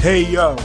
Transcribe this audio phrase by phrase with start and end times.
[0.00, 0.56] Hey yo,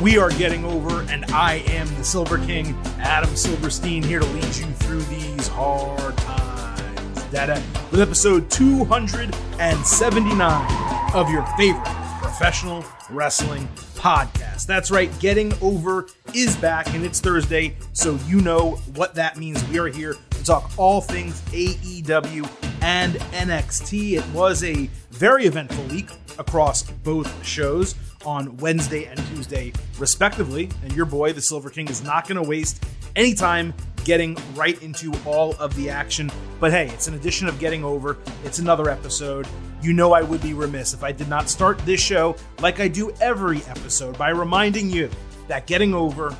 [0.00, 4.44] we are getting over, and I am the Silver King, Adam Silverstein, here to lead
[4.44, 7.24] you through these hard times.
[7.32, 11.84] Dada, with episode 279 of your favorite
[12.20, 14.66] professional wrestling podcast.
[14.66, 19.68] That's right, Getting Over is back, and it's Thursday, so you know what that means.
[19.68, 22.48] We are here to talk all things AEW
[22.82, 24.12] and NXT.
[24.12, 30.70] It was a very eventful week across both shows on Wednesday and Tuesday, respectively.
[30.82, 32.84] And your boy, the Silver King, is not going to waste
[33.16, 33.74] any time
[34.04, 36.30] getting right into all of the action.
[36.60, 39.46] But hey, it's an edition of Getting Over, it's another episode.
[39.82, 42.88] You know, I would be remiss if I did not start this show like I
[42.88, 45.10] do every episode by reminding you
[45.48, 46.36] that Getting Over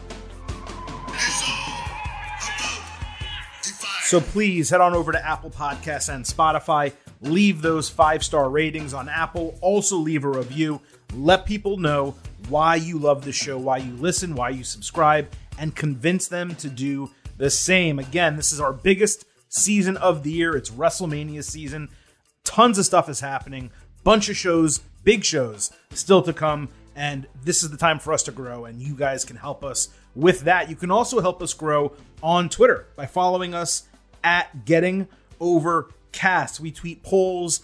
[4.14, 6.92] So please head on over to Apple Podcasts and Spotify.
[7.22, 9.58] Leave those five star ratings on Apple.
[9.60, 10.80] Also, leave a review.
[11.12, 12.14] Let people know
[12.48, 16.68] why you love the show, why you listen, why you subscribe, and convince them to
[16.68, 17.98] do the same.
[17.98, 20.56] Again, this is our biggest season of the year.
[20.56, 21.88] It's WrestleMania season.
[22.44, 23.70] Tons of stuff is happening.
[24.02, 26.68] Bunch of shows, big shows still to come.
[26.96, 29.88] And this is the time for us to grow, and you guys can help us
[30.14, 30.70] with that.
[30.70, 33.88] You can also help us grow on Twitter by following us
[34.22, 35.08] at Getting
[35.40, 36.60] Overcast.
[36.60, 37.62] We tweet polls,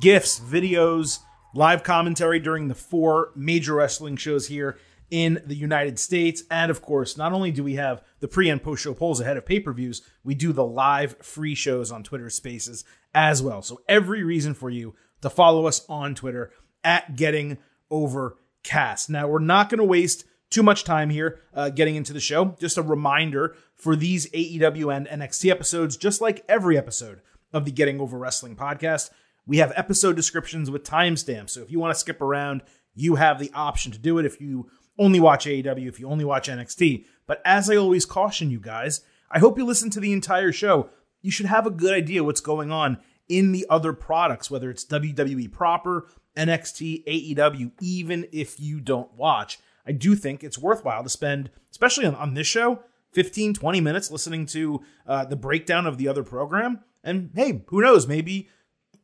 [0.00, 1.20] gifs, videos,
[1.54, 4.76] live commentary during the four major wrestling shows here
[5.10, 6.42] in the United States.
[6.50, 9.36] And of course, not only do we have the pre and post show polls ahead
[9.36, 13.62] of pay per views, we do the live free shows on Twitter Spaces as well.
[13.62, 16.50] So every reason for you to follow us on Twitter
[16.82, 17.58] at Getting
[17.90, 19.08] Overcast.
[19.08, 22.56] Now, we're not going to waste too much time here uh, getting into the show.
[22.60, 27.20] Just a reminder for these AEW and NXT episodes, just like every episode
[27.52, 29.10] of the Getting Over Wrestling podcast,
[29.46, 31.50] we have episode descriptions with timestamps.
[31.50, 32.62] So if you want to skip around,
[32.94, 36.24] you have the option to do it if you only watch AEW, if you only
[36.24, 37.04] watch NXT.
[37.26, 40.90] But as I always caution you guys, I hope you listen to the entire show.
[41.20, 44.84] You should have a good idea what's going on in the other products, whether it's
[44.84, 46.06] WWE proper,
[46.36, 47.04] NXT,
[47.36, 49.58] AEW, even if you don't watch.
[49.86, 52.80] I do think it's worthwhile to spend, especially on, on this show,
[53.12, 56.80] 15, 20 minutes listening to uh, the breakdown of the other program.
[57.02, 58.06] And hey, who knows?
[58.06, 58.48] Maybe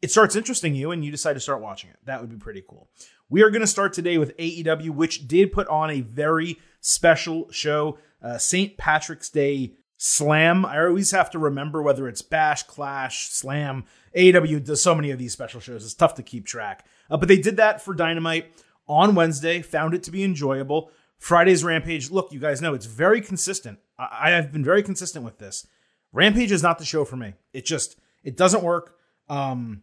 [0.02, 1.96] it starts interesting you and you decide to start watching it.
[2.04, 2.88] That would be pretty cool.
[3.28, 7.50] We are going to start today with AEW, which did put on a very special
[7.50, 8.76] show, uh, St.
[8.76, 10.64] Patrick's Day Slam.
[10.64, 13.84] I always have to remember whether it's Bash, Clash, Slam.
[14.16, 16.86] AEW does so many of these special shows, it's tough to keep track.
[17.10, 18.52] Uh, but they did that for Dynamite
[18.88, 20.90] on Wednesday, found it to be enjoyable.
[21.18, 23.78] Friday's Rampage, look, you guys know it's very consistent.
[23.98, 25.66] I, have been very consistent with this.
[26.12, 27.34] Rampage is not the show for me.
[27.52, 28.96] It just it doesn't work.
[29.28, 29.82] Um,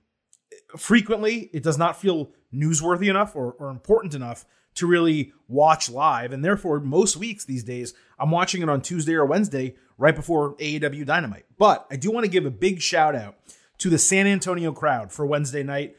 [0.76, 4.46] frequently, it does not feel newsworthy enough or, or important enough
[4.76, 9.16] to really watch live, and therefore, most weeks these days, I'm watching it on Tuesday
[9.16, 11.46] or Wednesday right before AEW Dynamite.
[11.58, 13.38] But I do want to give a big shout out
[13.80, 15.96] to the San Antonio crowd for Wednesday night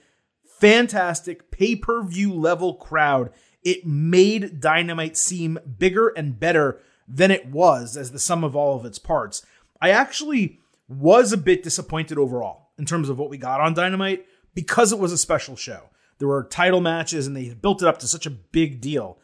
[0.59, 3.31] fantastic pay per view level crowd.
[3.63, 8.79] It made Dynamite seem bigger and better than it was as the sum of all
[8.79, 9.45] of its parts.
[9.81, 14.27] I actually was a bit disappointed overall in terms of what we got on Dynamite
[14.55, 15.91] because it was a special show.
[16.19, 19.19] There were title matches and they built it up to such a big deal.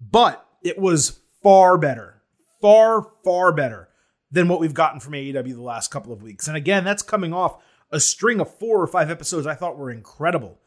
[0.00, 2.22] But it was far better,
[2.60, 3.88] far, far better
[4.30, 6.48] than what we've gotten from AEW the last couple of weeks.
[6.48, 9.90] And again, that's coming off a string of four or five episodes I thought were
[9.90, 10.58] incredible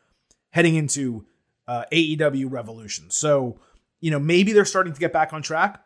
[0.50, 1.26] heading into
[1.68, 3.10] uh, AEW Revolution.
[3.10, 3.60] So,
[4.00, 5.84] you know, maybe they're starting to get back on track.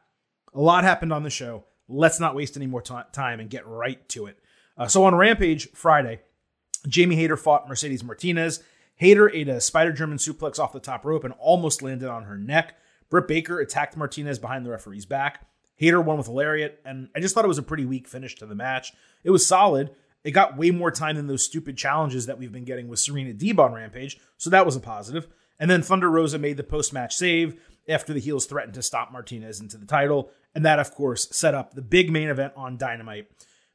[0.54, 1.66] A lot happened on the show.
[1.88, 4.40] Let's not waste any more t- time and get right to it.
[4.78, 6.22] Uh, so on Rampage Friday,
[6.88, 8.64] Jamie Hayter fought Mercedes Martinez.
[8.96, 12.38] Hayter ate a spider German suplex off the top rope and almost landed on her
[12.38, 12.76] neck.
[13.10, 15.46] Britt Baker attacked Martinez behind the referee's back.
[15.76, 18.36] Hayter won with a lariat, and I just thought it was a pretty weak finish
[18.36, 18.94] to the match.
[19.24, 19.92] It was solid,
[20.24, 23.34] it got way more time than those stupid challenges that we've been getting with Serena
[23.34, 25.28] Deeb on Rampage, so that was a positive.
[25.60, 29.12] And then Thunder Rosa made the post match save after the heels threatened to stop
[29.12, 30.32] Martinez into the title.
[30.54, 33.28] And that, of course, set up the big main event on Dynamite,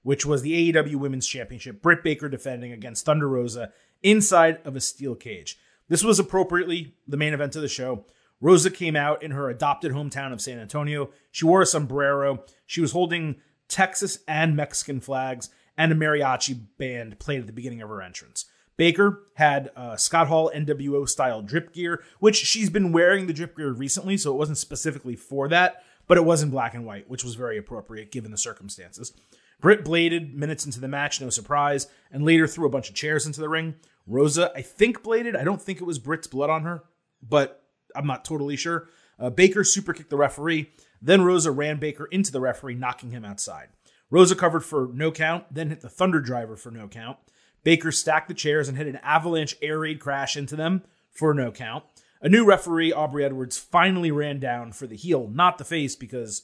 [0.02, 1.82] which was the AEW Women's Championship.
[1.82, 5.58] Britt Baker defending against Thunder Rosa inside of a steel cage.
[5.88, 8.06] This was appropriately the main event of the show.
[8.40, 11.10] Rosa came out in her adopted hometown of San Antonio.
[11.30, 12.44] She wore a sombrero.
[12.64, 13.36] She was holding
[13.68, 18.46] Texas and Mexican flags and a mariachi band played at the beginning of her entrance.
[18.76, 23.56] Baker had uh, Scott Hall NWO style drip gear, which she's been wearing the drip
[23.56, 27.08] gear recently, so it wasn't specifically for that, but it was in black and white,
[27.08, 29.12] which was very appropriate given the circumstances.
[29.60, 33.26] Britt bladed minutes into the match, no surprise, and later threw a bunch of chairs
[33.26, 33.74] into the ring.
[34.06, 35.36] Rosa, I think, bladed.
[35.36, 36.84] I don't think it was Britt's blood on her,
[37.22, 37.62] but
[37.94, 38.88] I'm not totally sure.
[39.18, 40.70] Uh, Baker super kicked the referee.
[41.02, 43.68] Then Rosa ran Baker into the referee, knocking him outside.
[44.10, 47.18] Rosa covered for no count, then hit the Thunder Driver for no count.
[47.62, 51.52] Baker stacked the chairs and hit an avalanche air raid crash into them for no
[51.52, 51.84] count.
[52.22, 56.42] A new referee, Aubrey Edwards, finally ran down for the heel, not the face, because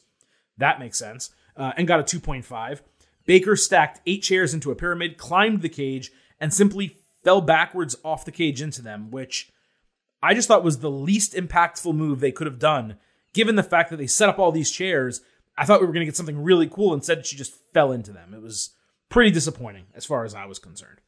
[0.56, 2.80] that makes sense, uh, and got a 2.5.
[3.26, 8.24] Baker stacked eight chairs into a pyramid, climbed the cage, and simply fell backwards off
[8.24, 9.50] the cage into them, which
[10.22, 12.96] I just thought was the least impactful move they could have done,
[13.34, 15.20] given the fact that they set up all these chairs.
[15.58, 16.94] I thought we were going to get something really cool.
[16.94, 18.32] Instead, she just fell into them.
[18.32, 18.70] It was
[19.08, 21.00] pretty disappointing as far as I was concerned.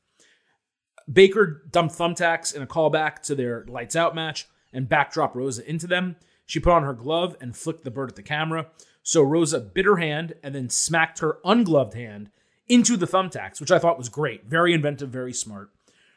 [1.11, 5.87] Baker dumped thumbtacks in a callback to their lights out match and backdrop Rosa into
[5.87, 6.17] them.
[6.47, 8.67] She put on her glove and flicked the bird at the camera.
[9.08, 12.28] So Rosa bit her hand and then smacked her ungloved hand
[12.69, 14.44] into the thumbtacks, which I thought was great.
[14.44, 15.70] Very inventive, very smart.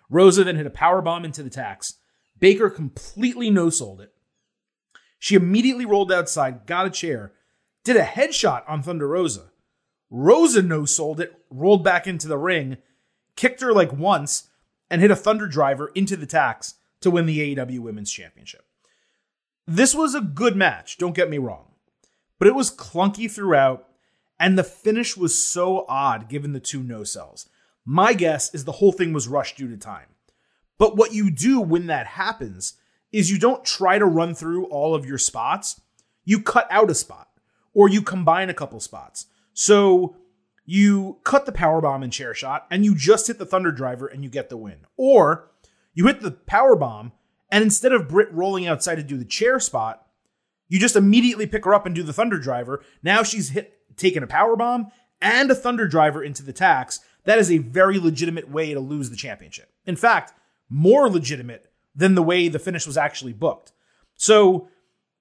[0.10, 2.00] Rosa then hit a power bomb into the tacks.
[2.38, 4.14] Baker completely no sold it.
[5.20, 7.32] She immediately rolled outside, got a chair,
[7.86, 9.52] did a headshot on Thunder Rosa.
[10.10, 12.76] Rosa no sold it, rolled back into the ring,
[13.38, 14.50] kicked her like once,
[14.90, 18.66] and hit a Thunder Driver into the tacks to win the AEW Women's Championship.
[19.66, 21.71] This was a good match, don't get me wrong
[22.42, 23.88] but it was clunky throughout,
[24.40, 27.48] and the finish was so odd given the two no sells.
[27.86, 30.08] My guess is the whole thing was rushed due to time.
[30.80, 32.74] But what you do when that happens
[33.12, 35.82] is you don't try to run through all of your spots.
[36.26, 37.28] You cut out a spot
[37.76, 39.28] or you combine a couple spots.
[39.54, 40.16] So
[40.66, 44.08] you cut the power bomb and chair shot and you just hit the thunder driver
[44.08, 44.88] and you get the win.
[44.98, 45.52] Or
[45.94, 47.12] you hit the power bomb
[47.52, 50.08] and instead of Britt rolling outside to do the chair spot,
[50.72, 52.82] you just immediately pick her up and do the Thunder Driver.
[53.04, 54.90] Now she's hit taken a power bomb
[55.22, 57.02] and a Thunder Driver into the tacks.
[57.26, 59.70] That is a very legitimate way to lose the championship.
[59.86, 60.34] In fact,
[60.70, 63.74] more legitimate than the way the finish was actually booked.
[64.16, 64.70] So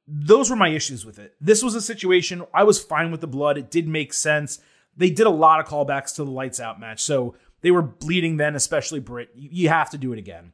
[0.07, 1.35] those were my issues with it.
[1.41, 3.59] This was a situation I was fine with the blood.
[3.59, 4.61] It did make sense.
[4.97, 7.03] They did a lot of callbacks to the lights out match.
[7.03, 9.31] So they were bleeding then, especially Britt.
[9.35, 10.53] You have to do it again.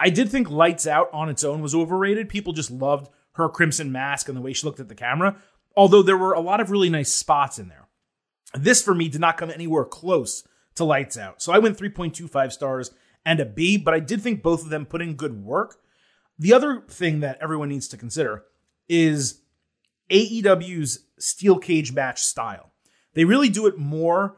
[0.00, 2.28] I did think lights out on its own was overrated.
[2.28, 5.36] People just loved her crimson mask and the way she looked at the camera,
[5.76, 7.88] although there were a lot of really nice spots in there.
[8.54, 10.46] This for me did not come anywhere close
[10.76, 11.42] to Lights Out.
[11.42, 12.90] So I went 3.25 stars
[13.24, 15.80] and a B, but I did think both of them put in good work.
[16.38, 18.44] The other thing that everyone needs to consider
[18.88, 19.40] is
[20.10, 22.72] AEW's steel cage match style.
[23.14, 24.36] They really do it more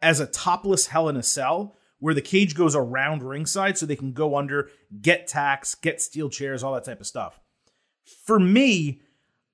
[0.00, 3.96] as a topless Hell in a Cell, where the cage goes around ringside so they
[3.96, 4.70] can go under,
[5.00, 7.40] get tacks, get steel chairs, all that type of stuff
[8.24, 9.00] for me,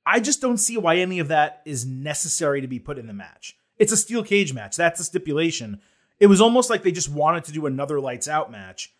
[0.06, 3.12] I just don't see why any of that is necessary to be put in the
[3.12, 3.56] match.
[3.78, 4.76] It's a steel cage match.
[4.76, 5.80] That's a stipulation.
[6.20, 8.92] It was almost like they just wanted to do another lights out match,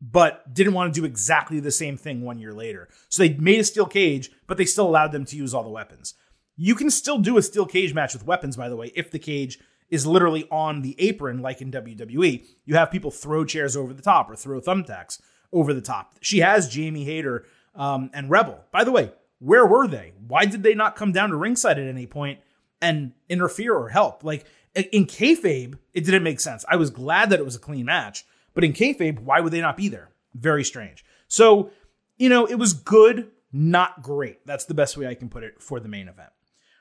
[0.00, 2.88] but didn't want to do exactly the same thing one year later.
[3.08, 5.68] So they made a steel cage, but they still allowed them to use all the
[5.68, 6.14] weapons.
[6.56, 9.18] You can still do a steel cage match with weapons, by the way, if the
[9.18, 9.58] cage
[9.90, 12.44] is literally on the apron, like in WWE.
[12.64, 15.20] You have people throw chairs over the top or throw thumbtacks
[15.52, 16.16] over the top.
[16.20, 17.46] She has Jamie Hayter
[17.78, 18.62] um, and Rebel.
[18.70, 20.12] By the way, where were they?
[20.26, 22.40] Why did they not come down to ringside at any point
[22.82, 24.24] and interfere or help?
[24.24, 24.44] Like
[24.74, 26.64] in kayfabe, it didn't make sense.
[26.68, 29.60] I was glad that it was a clean match, but in kayfabe, why would they
[29.60, 30.10] not be there?
[30.34, 31.04] Very strange.
[31.28, 31.70] So,
[32.18, 34.44] you know, it was good, not great.
[34.46, 36.30] That's the best way I can put it for the main event.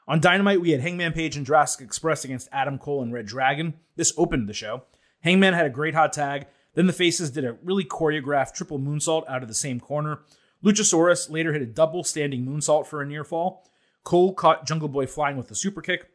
[0.08, 3.74] On Dynamite, we had Hangman Page and Jurassic Express against Adam Cole and Red Dragon.
[3.98, 4.84] This opened the show.
[5.22, 6.48] Hangman had a great hot tag.
[6.75, 10.20] Then the Faces did a really choreographed triple moonsault out of the same corner.
[10.63, 13.65] Luchasaurus later hit a double standing moonsault for a near fall.
[14.03, 16.09] Cole caught Jungle Boy flying with a super kick.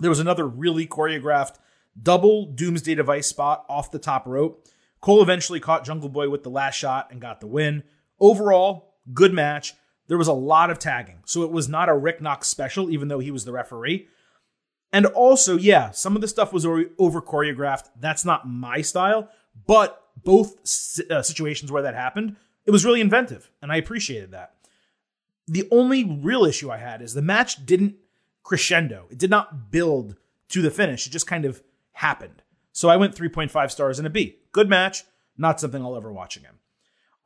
[0.00, 1.56] There was another really choreographed
[2.00, 4.66] double Doomsday Device spot off the top rope.
[5.00, 7.82] Cole eventually caught Jungle Boy with the last shot and got the win.
[8.20, 9.74] Overall, good match.
[10.08, 13.08] There was a lot of tagging, so it was not a Rick Knox special, even
[13.08, 14.08] though he was the referee.
[14.92, 17.88] And also, yeah, some of the stuff was over choreographed.
[17.98, 19.28] That's not my style,
[19.66, 20.54] but both
[21.10, 24.54] uh, situations where that happened it was really inventive, and I appreciated that.
[25.48, 27.96] The only real issue I had is the match didn't
[28.42, 29.06] crescendo.
[29.10, 30.16] It did not build
[30.50, 31.06] to the finish.
[31.06, 32.42] It just kind of happened.
[32.72, 34.38] So I went 3.5 stars and a B.
[34.52, 35.04] Good match,
[35.36, 36.54] not something I'll ever watch again.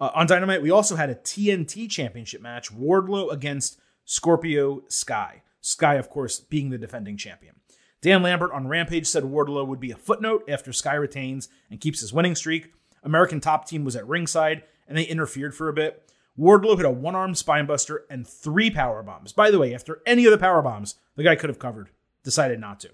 [0.00, 5.42] Uh, on Dynamite, we also had a TNT Championship match Wardlow against Scorpio Sky.
[5.60, 7.56] Sky, of course, being the defending champion.
[8.02, 12.00] Dan Lambert on Rampage said Wardlow would be a footnote after Sky retains and keeps
[12.00, 12.72] his winning streak.
[13.02, 16.10] American Top Team was at ringside and they interfered for a bit.
[16.38, 19.32] Wardlow hit a one arm spinebuster and three power bombs.
[19.32, 21.88] By the way, after any of the power bombs, the guy could have covered,
[22.22, 22.90] decided not to.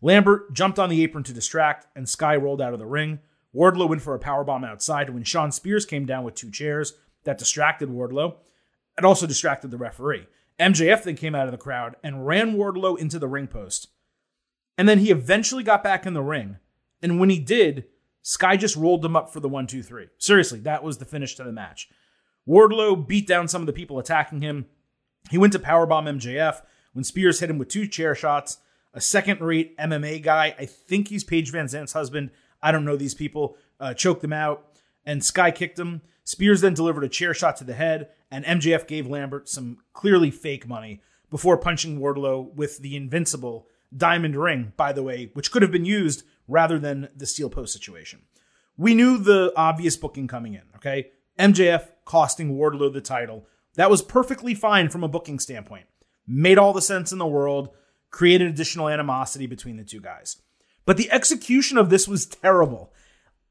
[0.00, 3.18] Lambert jumped on the apron to distract, and Sky rolled out of the ring.
[3.54, 6.94] Wardlow went for a power bomb outside when Shawn Spears came down with two chairs.
[7.24, 8.36] That distracted Wardlow.
[8.96, 10.26] It also distracted the referee.
[10.58, 13.88] MJF then came out of the crowd and ran Wardlow into the ring post.
[14.76, 16.58] And then he eventually got back in the ring.
[17.02, 17.84] And when he did,
[18.28, 20.08] Sky just rolled him up for the one, two, three.
[20.18, 21.88] Seriously, that was the finish to the match.
[22.46, 24.66] Wardlow beat down some of the people attacking him.
[25.30, 26.60] He went to powerbomb MJF
[26.92, 28.58] when Spears hit him with two chair shots.
[28.92, 32.28] A second rate MMA guy, I think he's Paige VanZant's husband.
[32.60, 34.76] I don't know these people, uh, choked him out.
[35.06, 36.02] And Sky kicked him.
[36.22, 40.30] Spears then delivered a chair shot to the head, and MJF gave Lambert some clearly
[40.30, 45.62] fake money before punching Wardlow with the invincible diamond ring, by the way, which could
[45.62, 48.22] have been used rather than the steel post situation.
[48.76, 51.10] We knew the obvious booking coming in, okay?
[51.38, 53.46] MJF costing Wardlow the title.
[53.74, 55.86] That was perfectly fine from a booking standpoint.
[56.26, 57.70] Made all the sense in the world,
[58.10, 60.40] created additional animosity between the two guys.
[60.84, 62.92] But the execution of this was terrible.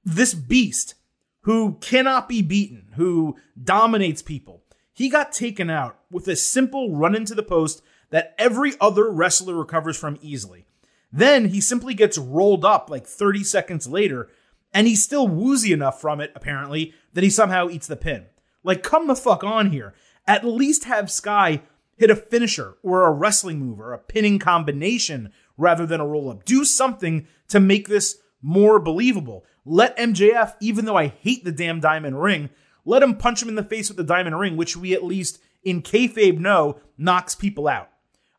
[0.04, 0.96] This beast
[1.42, 4.63] who cannot be beaten, who dominates people.
[4.94, 9.54] He got taken out with a simple run into the post that every other wrestler
[9.54, 10.66] recovers from easily.
[11.11, 14.29] Then he simply gets rolled up like 30 seconds later,
[14.73, 18.25] and he's still woozy enough from it, apparently, that he somehow eats the pin.
[18.63, 19.93] Like, come the fuck on here.
[20.25, 21.61] At least have Sky
[21.95, 26.29] hit a finisher or a wrestling move or a pinning combination rather than a roll
[26.29, 26.45] up.
[26.45, 29.45] Do something to make this more believable.
[29.65, 32.49] Let MJF, even though I hate the damn diamond ring,
[32.85, 35.39] let him punch him in the face with the diamond ring, which we at least
[35.63, 37.89] in kayfabe know knocks people out.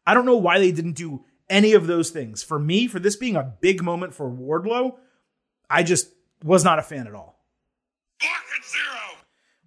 [0.06, 2.43] I don't know why they didn't do any of those things.
[2.43, 4.97] For me, for this being a big moment for Wardlow,
[5.71, 6.11] I just
[6.43, 7.38] was not a fan at all.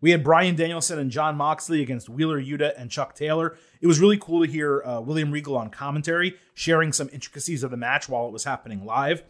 [0.01, 3.55] We had Bryan Danielson and Jon Moxley against Wheeler Yuta and Chuck Taylor.
[3.81, 7.69] It was really cool to hear uh, William Regal on commentary, sharing some intricacies of
[7.69, 9.23] the match while it was happening live.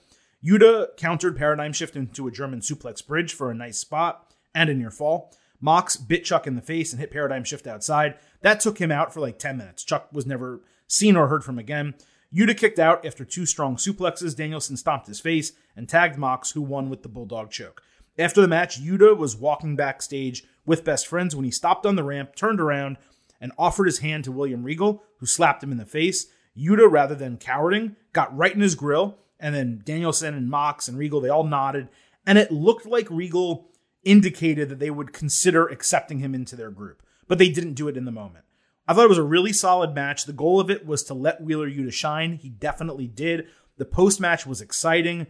[0.43, 4.73] Yuta countered Paradigm Shift into a German suplex bridge for a nice spot and a
[4.73, 5.33] near fall.
[5.59, 8.17] Mox bit Chuck in the face and hit Paradigm Shift outside.
[8.41, 9.83] That took him out for like 10 minutes.
[9.83, 11.95] Chuck was never seen or heard from again.
[12.33, 14.35] Yuta kicked out after two strong suplexes.
[14.35, 17.81] Danielson stomped his face and tagged Mox, who won with the Bulldog choke.
[18.17, 22.03] After the match, Yuta was walking backstage with best friends when he stopped on the
[22.03, 22.97] ramp, turned around,
[23.39, 26.27] and offered his hand to William Regal, who slapped him in the face.
[26.57, 30.97] Yuta, rather than cowarding, got right in his grill and then Danielson and Mox and
[30.97, 31.89] Regal, they all nodded.
[32.25, 33.67] And it looked like Regal
[34.03, 37.97] indicated that they would consider accepting him into their group, but they didn't do it
[37.97, 38.45] in the moment.
[38.91, 40.25] I thought it was a really solid match.
[40.25, 42.33] The goal of it was to let Wheeler Yuta shine.
[42.33, 43.47] He definitely did.
[43.77, 45.27] The post match was exciting.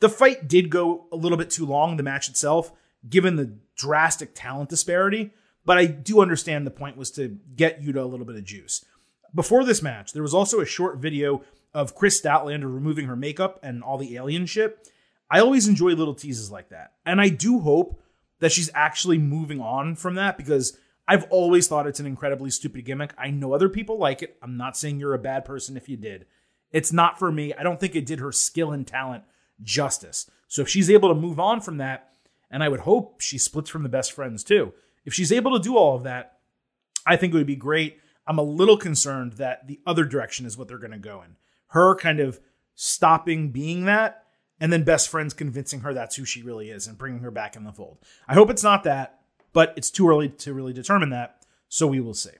[0.00, 2.70] The fight did go a little bit too long, the match itself,
[3.08, 5.30] given the drastic talent disparity,
[5.64, 8.84] but I do understand the point was to get Yuta a little bit of juice.
[9.34, 13.58] Before this match, there was also a short video of Kris Statlander removing her makeup
[13.62, 14.86] and all the alien shit.
[15.30, 16.92] I always enjoy little teases like that.
[17.06, 18.02] And I do hope
[18.40, 20.76] that she's actually moving on from that because
[21.12, 23.12] I've always thought it's an incredibly stupid gimmick.
[23.18, 24.38] I know other people like it.
[24.40, 26.24] I'm not saying you're a bad person if you did.
[26.70, 27.52] It's not for me.
[27.52, 29.24] I don't think it did her skill and talent
[29.62, 30.30] justice.
[30.48, 32.14] So if she's able to move on from that,
[32.50, 34.72] and I would hope she splits from the best friends too.
[35.04, 36.38] If she's able to do all of that,
[37.04, 37.98] I think it would be great.
[38.26, 41.36] I'm a little concerned that the other direction is what they're going to go in
[41.68, 42.40] her kind of
[42.74, 44.24] stopping being that
[44.60, 47.56] and then best friends convincing her that's who she really is and bringing her back
[47.56, 47.98] in the fold.
[48.28, 49.21] I hope it's not that,
[49.52, 52.30] but it's too early to really determine that, so we will see.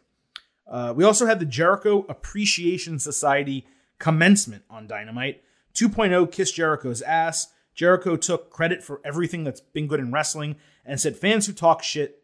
[0.67, 3.67] Uh, we also had the Jericho Appreciation Society
[3.99, 5.43] commencement on Dynamite.
[5.75, 7.53] 2.0 kissed Jericho's ass.
[7.75, 11.83] Jericho took credit for everything that's been good in wrestling and said fans who talk
[11.83, 12.23] shit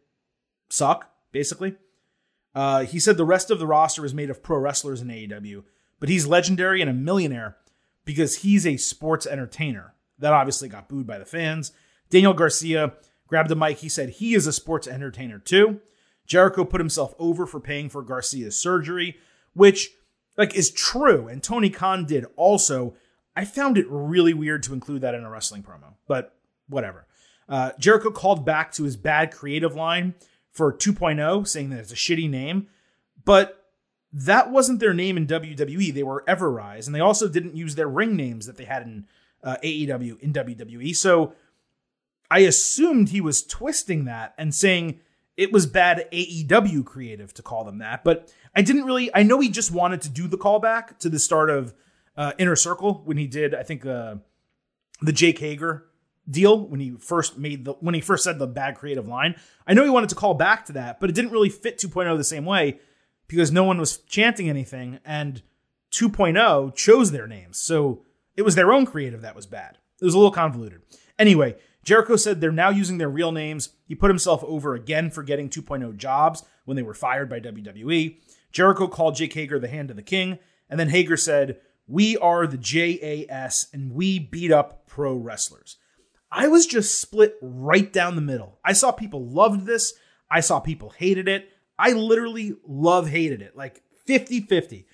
[0.70, 1.76] suck, basically.
[2.54, 5.64] Uh, he said the rest of the roster is made of pro wrestlers in AEW,
[6.00, 7.56] but he's legendary and a millionaire
[8.04, 9.94] because he's a sports entertainer.
[10.18, 11.72] That obviously got booed by the fans.
[12.10, 12.94] Daniel Garcia
[13.28, 13.78] grabbed the mic.
[13.78, 15.80] He said he is a sports entertainer too.
[16.26, 19.16] Jericho put himself over for paying for Garcia's surgery,
[19.54, 19.90] which
[20.36, 21.28] like is true.
[21.28, 22.94] And Tony Khan did also.
[23.36, 26.34] I found it really weird to include that in a wrestling promo, but
[26.68, 27.06] whatever.
[27.48, 30.14] Uh, Jericho called back to his bad creative line
[30.50, 32.66] for 2.0, saying that it's a shitty name.
[33.24, 33.68] But
[34.12, 35.94] that wasn't their name in WWE.
[35.94, 39.06] They were Everrise, and they also didn't use their ring names that they had in
[39.42, 40.96] uh, AEW in WWE.
[40.96, 41.34] So
[42.30, 45.00] I assumed he was twisting that and saying
[45.36, 48.04] it was bad AEW creative to call them that.
[48.04, 49.10] But I didn't really.
[49.14, 51.74] I know he just wanted to do the callback to the start of
[52.16, 53.54] uh, Inner Circle when he did.
[53.54, 54.16] I think uh,
[55.00, 55.86] the Jake Hager
[56.28, 59.36] deal when he first made the when he first said the bad creative line.
[59.66, 62.16] I know he wanted to call back to that, but it didn't really fit 2.0
[62.16, 62.80] the same way
[63.28, 65.42] because no one was chanting anything, and
[65.92, 67.58] 2.0 chose their names.
[67.58, 68.04] So
[68.36, 69.78] it was their own creative that was bad.
[70.00, 70.80] It was a little convoluted.
[71.18, 73.70] Anyway, Jericho said they're now using their real names.
[73.86, 78.18] He put himself over again for getting 2.0 jobs when they were fired by WWE.
[78.52, 82.46] Jericho called Jake Hager the hand of the king, and then Hager said, We are
[82.46, 85.76] the JAS and we beat up pro wrestlers.
[86.30, 88.58] I was just split right down the middle.
[88.64, 89.94] I saw people loved this,
[90.30, 91.48] I saw people hated it.
[91.78, 94.86] I literally love hated it, like 50 50.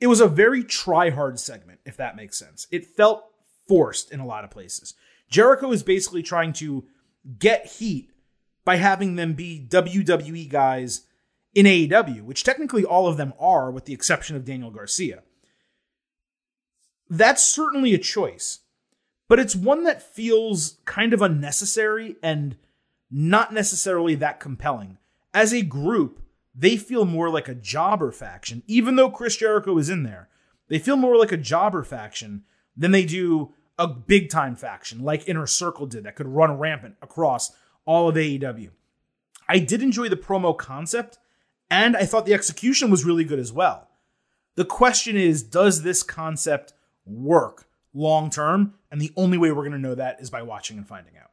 [0.00, 2.66] It was a very try hard segment, if that makes sense.
[2.70, 3.24] It felt
[3.68, 4.94] forced in a lot of places.
[5.30, 6.84] Jericho is basically trying to
[7.38, 8.10] get heat
[8.64, 11.06] by having them be WWE guys
[11.54, 15.22] in AEW, which technically all of them are, with the exception of Daniel Garcia.
[17.08, 18.60] That's certainly a choice,
[19.28, 22.56] but it's one that feels kind of unnecessary and
[23.10, 24.98] not necessarily that compelling.
[25.34, 26.22] As a group,
[26.54, 30.28] they feel more like a jobber faction, even though Chris Jericho is in there.
[30.68, 32.44] They feel more like a jobber faction
[32.76, 36.96] than they do a big time faction like Inner Circle did that could run rampant
[37.00, 37.50] across
[37.86, 38.70] all of AEW.
[39.48, 41.18] I did enjoy the promo concept,
[41.70, 43.88] and I thought the execution was really good as well.
[44.54, 46.74] The question is does this concept
[47.06, 48.74] work long term?
[48.90, 51.30] And the only way we're going to know that is by watching and finding out.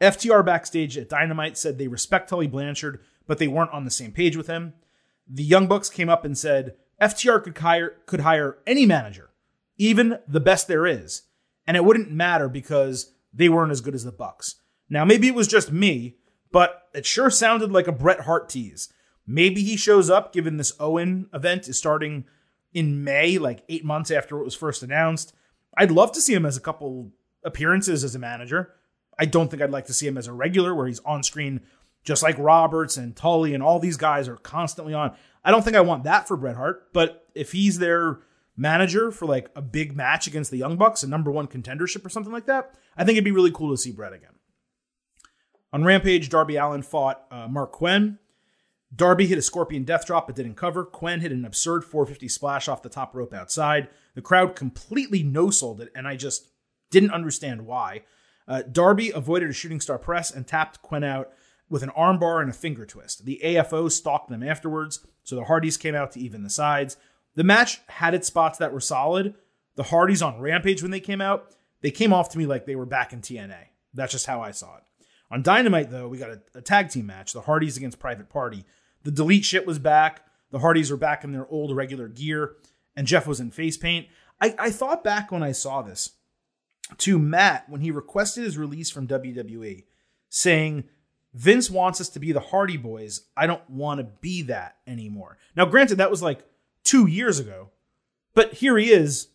[0.00, 4.12] FTR backstage at Dynamite said they respect Tully Blanchard, but they weren't on the same
[4.12, 4.72] page with him.
[5.28, 9.30] The Young Bucks came up and said FTR could hire could hire any manager,
[9.76, 11.22] even the best there is,
[11.68, 14.56] and it wouldn't matter because they weren't as good as the Bucks.
[14.88, 16.16] Now maybe it was just me,
[16.50, 18.92] but it sure sounded like a Bret Hart tease.
[19.26, 22.24] Maybe he shows up given this Owen event is starting
[22.72, 25.34] in May, like eight months after it was first announced.
[25.76, 27.12] I'd love to see him as a couple
[27.44, 28.72] appearances as a manager.
[29.18, 31.60] I don't think I'd like to see him as a regular where he's on screen
[32.02, 35.14] just like Roberts and Tully and all these guys are constantly on.
[35.44, 38.20] I don't think I want that for Bret Hart, but if he's their
[38.58, 42.08] manager for like a big match against the Young Bucks, a number one contendership or
[42.08, 44.32] something like that, I think it'd be really cool to see Bret again.
[45.72, 48.18] On Rampage, Darby Allin fought uh, Marq Quen.
[48.94, 50.84] Darby hit a Scorpion Death Drop but didn't cover.
[50.84, 53.88] Quen hit an absurd 450 splash off the top rope outside.
[54.14, 56.48] The crowd completely no sold it, and I just
[56.90, 58.02] didn't understand why.
[58.46, 61.30] Uh, Darby avoided a shooting star press and tapped Quen out
[61.68, 63.26] with an armbar and a finger twist.
[63.26, 66.96] The AFO stalked them afterwards, so the Hardys came out to even the sides.
[67.38, 69.36] The match had its spots that were solid.
[69.76, 72.74] The Hardys on Rampage, when they came out, they came off to me like they
[72.74, 73.66] were back in TNA.
[73.94, 74.82] That's just how I saw it.
[75.30, 78.64] On Dynamite, though, we got a, a tag team match the Hardys against Private Party.
[79.04, 80.26] The Delete shit was back.
[80.50, 82.56] The Hardys were back in their old regular gear,
[82.96, 84.08] and Jeff was in face paint.
[84.40, 86.14] I, I thought back when I saw this
[86.96, 89.84] to Matt when he requested his release from WWE,
[90.28, 90.88] saying,
[91.34, 93.28] Vince wants us to be the Hardy Boys.
[93.36, 95.38] I don't want to be that anymore.
[95.54, 96.42] Now, granted, that was like
[96.88, 97.68] two years ago,
[98.34, 99.28] but here he is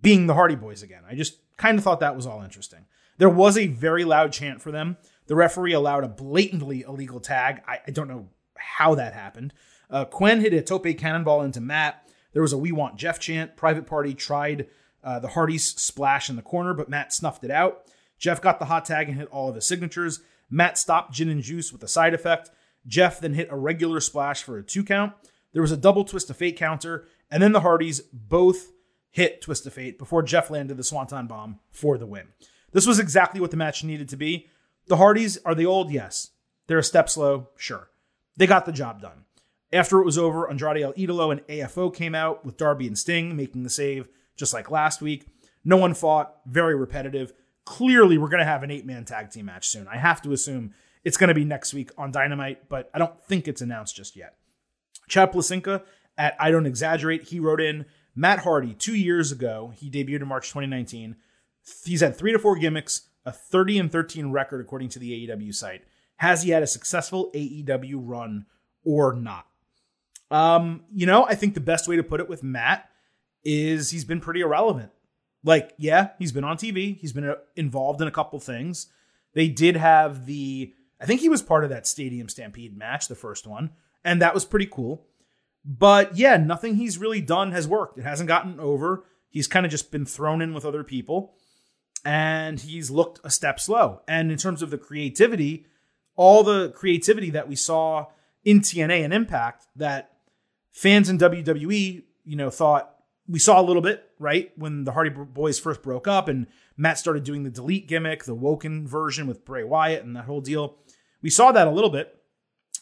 [0.00, 1.02] being the Hardy Boys again.
[1.08, 2.86] I just kind of thought that was all interesting.
[3.18, 4.96] There was a very loud chant for them.
[5.26, 7.62] The referee allowed a blatantly illegal tag.
[7.66, 9.54] I, I don't know how that happened.
[9.90, 12.08] Uh, hit a tope cannonball into Matt.
[12.32, 13.56] There was a "We Want Jeff" chant.
[13.56, 14.68] Private Party tried
[15.02, 17.86] uh, the Hardys splash in the corner, but Matt snuffed it out.
[18.18, 20.20] Jeff got the hot tag and hit all of his signatures.
[20.48, 22.50] Matt stopped Gin and Juice with a side effect.
[22.86, 25.12] Jeff then hit a regular splash for a two count.
[25.56, 28.72] There was a double twist of fate counter, and then the Hardys both
[29.10, 32.26] hit twist of fate before Jeff landed the swanton bomb for the win.
[32.72, 34.48] This was exactly what the match needed to be.
[34.88, 36.32] The Hardys are the old, yes.
[36.66, 37.88] They're a step slow, sure.
[38.36, 39.24] They got the job done.
[39.72, 43.34] After it was over, Andrade El Idolo and AFO came out with Darby and Sting
[43.34, 45.24] making the save, just like last week.
[45.64, 47.32] No one fought, very repetitive.
[47.64, 49.88] Clearly, we're going to have an eight man tag team match soon.
[49.88, 53.18] I have to assume it's going to be next week on Dynamite, but I don't
[53.24, 54.34] think it's announced just yet.
[55.08, 55.82] Chad Placinka
[56.18, 59.72] at I Don't Exaggerate, he wrote in Matt Hardy two years ago.
[59.76, 61.16] He debuted in March 2019.
[61.84, 65.54] He's had three to four gimmicks, a 30 and 13 record according to the AEW
[65.54, 65.84] site.
[66.16, 68.46] Has he had a successful AEW run
[68.84, 69.46] or not?
[70.30, 72.88] Um, you know, I think the best way to put it with Matt
[73.44, 74.90] is he's been pretty irrelevant.
[75.44, 78.88] Like, yeah, he's been on TV, he's been uh, involved in a couple things.
[79.34, 83.14] They did have the, I think he was part of that Stadium Stampede match, the
[83.14, 83.70] first one,
[84.06, 85.04] and that was pretty cool.
[85.64, 87.98] But yeah, nothing he's really done has worked.
[87.98, 89.04] It hasn't gotten over.
[89.28, 91.34] He's kind of just been thrown in with other people
[92.04, 94.00] and he's looked a step slow.
[94.06, 95.66] And in terms of the creativity,
[96.14, 98.06] all the creativity that we saw
[98.44, 100.12] in TNA and Impact that
[100.70, 102.94] fans in WWE, you know, thought
[103.26, 104.52] we saw a little bit, right?
[104.56, 108.36] When the Hardy Boys first broke up and Matt started doing the delete gimmick, the
[108.36, 110.76] Woken version with Bray Wyatt and that whole deal.
[111.22, 112.16] We saw that a little bit.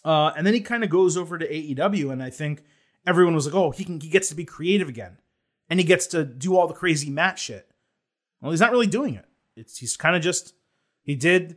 [0.04, 2.62] Uh, and then he kind of goes over to AEW, and I think
[3.06, 5.18] everyone was like, oh, he can he gets to be creative again.
[5.70, 7.70] And he gets to do all the crazy Matt shit.
[8.40, 9.24] Well, he's not really doing it.
[9.56, 10.54] It's he's kind of just
[11.02, 11.56] he did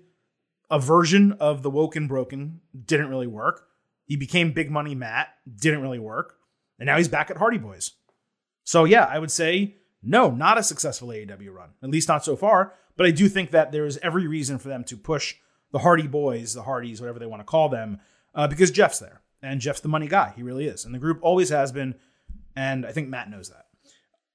[0.70, 3.68] a version of the woken broken didn't really work.
[4.06, 5.30] He became Big Money Matt,
[5.60, 6.38] didn't really work.
[6.80, 7.92] And now he's back at Hardy Boys.
[8.64, 12.36] So, yeah, I would say no, not a successful AEW run, at least not so
[12.36, 12.74] far.
[12.96, 15.36] But I do think that there is every reason for them to push
[15.72, 18.00] the Hardy Boys, the Hardys, whatever they want to call them,
[18.38, 19.22] uh, because Jeff's there.
[19.42, 20.34] And Jeff's the money guy.
[20.36, 20.86] He really is.
[20.86, 21.96] And the group always has been.
[22.56, 23.66] And I think Matt knows that.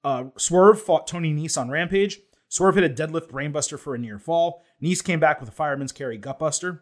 [0.05, 2.21] Uh, Swerve fought Tony Nese on Rampage.
[2.49, 4.63] Swerve hit a deadlift brainbuster for a near fall.
[4.83, 6.81] Nese came back with a fireman's carry gutbuster.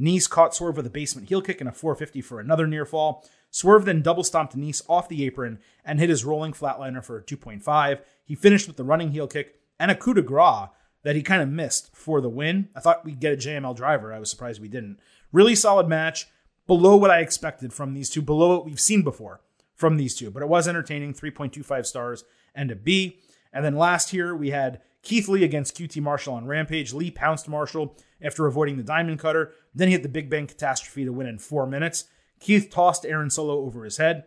[0.00, 3.24] Nese caught Swerve with a basement heel kick and a 450 for another near fall.
[3.50, 7.22] Swerve then double stomped Nese off the apron and hit his rolling flatliner for a
[7.22, 8.00] 2.5.
[8.24, 10.68] He finished with the running heel kick and a coup de grace
[11.04, 12.68] that he kind of missed for the win.
[12.74, 14.12] I thought we'd get a JML driver.
[14.12, 14.98] I was surprised we didn't.
[15.32, 16.26] Really solid match,
[16.66, 19.40] below what I expected from these two, below what we've seen before
[19.74, 22.24] from these two, but it was entertaining 3.25 stars
[22.54, 23.20] and a B.
[23.52, 26.92] And then last here, we had Keith Lee against QT Marshall on Rampage.
[26.92, 29.52] Lee pounced Marshall after avoiding the diamond cutter.
[29.74, 32.04] Then he hit the Big Bang Catastrophe to win in four minutes.
[32.40, 34.24] Keith tossed Aaron Solo over his head,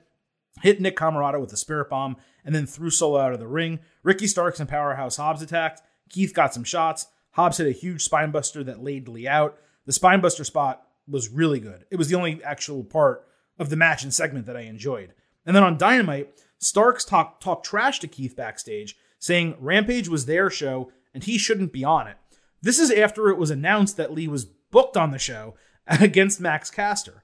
[0.62, 3.80] hit Nick Comoroto with a spirit bomb, and then threw Solo out of the ring.
[4.04, 5.82] Ricky Starks and Powerhouse Hobbs attacked.
[6.10, 7.08] Keith got some shots.
[7.32, 9.58] Hobbs hit a huge spinebuster that laid Lee out.
[9.86, 11.86] The spinebuster spot was really good.
[11.90, 13.28] It was the only actual part
[13.60, 15.14] of the match and segment that I enjoyed.
[15.46, 20.50] And then on Dynamite, Starks talked talk trash to Keith backstage, saying Rampage was their
[20.50, 22.18] show and he shouldn't be on it.
[22.62, 25.56] This is after it was announced that Lee was booked on the show
[25.88, 27.24] against Max Caster.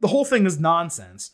[0.00, 1.30] The whole thing is nonsense.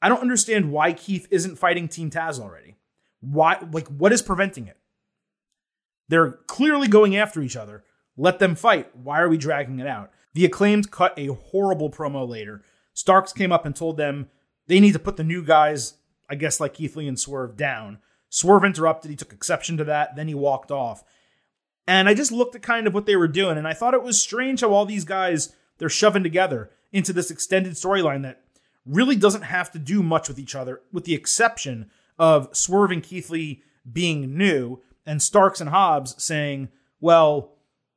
[0.00, 2.76] I don't understand why Keith isn't fighting Team Taz already.
[3.20, 4.78] Why like what is preventing it?
[6.08, 7.84] They're clearly going after each other.
[8.16, 8.94] Let them fight.
[8.96, 10.10] Why are we dragging it out?
[10.36, 12.62] The acclaimed cut a horrible promo later.
[12.92, 14.28] Starks came up and told them
[14.66, 15.94] they need to put the new guys,
[16.28, 18.00] I guess like Keith Lee and Swerve, down.
[18.28, 19.10] Swerve interrupted.
[19.10, 20.14] He took exception to that.
[20.14, 21.02] Then he walked off.
[21.88, 24.02] And I just looked at kind of what they were doing, and I thought it
[24.02, 28.42] was strange how all these guys they're shoving together into this extended storyline that
[28.84, 33.02] really doesn't have to do much with each other, with the exception of Swerve and
[33.02, 36.68] Keith Lee being new and Starks and Hobbs saying,
[37.00, 37.55] "Well,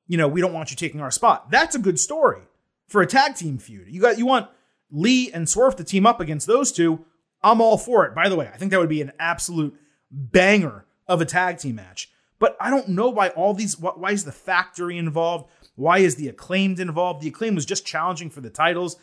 [0.10, 2.42] you know, we don't want you taking our spot." That's a good story
[2.90, 3.88] for a tag team feud.
[3.88, 4.50] You got you want
[4.92, 7.06] Lee and Swerve to team up against those two.
[7.42, 8.14] I'm all for it.
[8.14, 9.74] By the way, I think that would be an absolute
[10.12, 12.10] banger of a tag team match.
[12.38, 15.50] But I don't know why all these, why is the factory involved?
[15.76, 17.22] Why is the acclaimed involved?
[17.22, 18.98] The acclaim was just challenging for the titles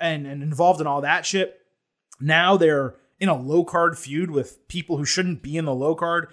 [0.00, 1.60] and, and involved in all that shit.
[2.20, 5.94] Now they're in a low card feud with people who shouldn't be in the low
[5.94, 6.28] card.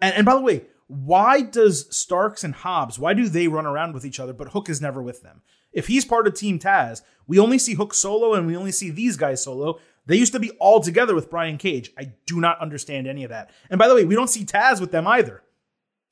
[0.00, 3.94] And, and by the way, why does Starks and Hobbs, why do they run around
[3.94, 5.42] with each other, but Hook is never with them?
[5.72, 8.90] If he's part of Team Taz, we only see Hook solo and we only see
[8.90, 9.78] these guys solo.
[10.06, 11.90] They used to be all together with Brian Cage.
[11.98, 13.50] I do not understand any of that.
[13.70, 15.42] And by the way, we don't see Taz with them either.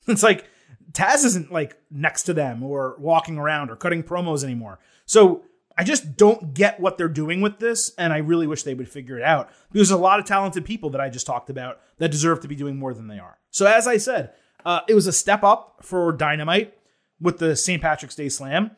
[0.05, 0.49] It's like
[0.91, 4.79] Taz isn't like next to them or walking around or cutting promos anymore.
[5.05, 5.43] So
[5.77, 8.89] I just don't get what they're doing with this, and I really wish they would
[8.89, 9.47] figure it out.
[9.71, 12.47] Because there's a lot of talented people that I just talked about that deserve to
[12.47, 13.39] be doing more than they are.
[13.49, 14.33] So as I said,
[14.65, 16.77] uh, it was a step up for Dynamite
[17.19, 17.81] with the St.
[17.81, 18.71] Patrick's Day Slam.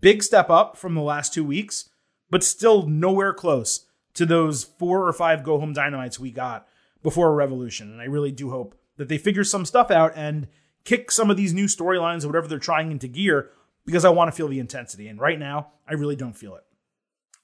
[0.00, 1.88] Big step up from the last two weeks,
[2.30, 6.66] but still nowhere close to those four or five go home dynamites we got
[7.02, 7.90] before Revolution.
[7.90, 10.48] And I really do hope that they figure some stuff out and
[10.84, 13.50] kick some of these new storylines or whatever they're trying into gear
[13.86, 15.08] because I want to feel the intensity.
[15.08, 16.64] And right now, I really don't feel it.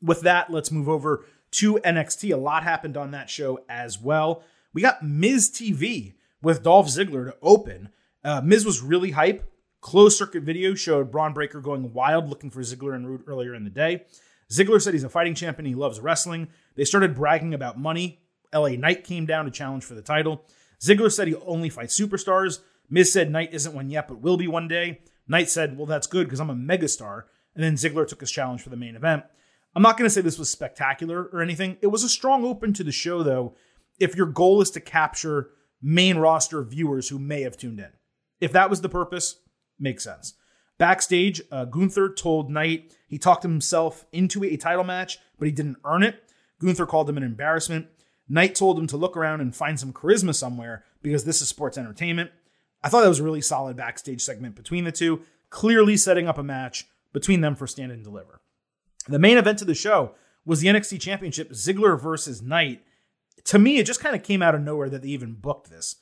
[0.03, 2.35] With that, let's move over to NXT.
[2.35, 4.43] A lot happened on that show as well.
[4.73, 7.89] We got Miz TV with Dolph Ziggler to open.
[8.23, 9.51] Uh, Miz was really hype.
[9.81, 13.65] Closed circuit video showed Bron Breakker going wild looking for Ziggler and Roode earlier in
[13.65, 14.05] the day.
[14.51, 15.67] Ziggler said he's a fighting champion.
[15.67, 16.49] He loves wrestling.
[16.75, 18.21] They started bragging about money.
[18.55, 20.45] LA Knight came down to challenge for the title.
[20.81, 22.61] Ziggler said he only fights superstars.
[22.89, 25.01] Miz said Knight isn't one yet, but will be one day.
[25.27, 27.25] Knight said, Well, that's good because I'm a megastar.
[27.55, 29.25] And then Ziggler took his challenge for the main event.
[29.75, 31.79] I'm not going to say this was spectacular or anything.
[31.81, 33.55] It was a strong open to the show, though,
[33.99, 35.51] if your goal is to capture
[35.85, 37.91] main roster viewers who may have tuned in.
[38.41, 39.37] If that was the purpose,
[39.79, 40.35] makes sense.
[40.79, 45.77] Backstage, uh, Gunther told Knight he talked himself into a title match, but he didn't
[45.85, 46.25] earn it.
[46.59, 47.87] Gunther called him an embarrassment.
[48.29, 51.77] Knight told him to look around and find some charisma somewhere because this is sports
[51.77, 52.31] entertainment.
[52.83, 55.21] I thought that was a really solid backstage segment between the two,
[55.51, 58.41] clearly setting up a match between them for stand and deliver.
[59.07, 60.15] The main event of the show
[60.47, 62.83] was the NXT Championship Ziggler versus Knight.
[63.47, 65.97] To me, it just kind of came out of nowhere that they even booked this.